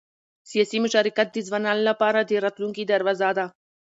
[0.51, 3.45] سیاسي مشارکت د ځوانانو لپاره د راتلونکي دروازه ده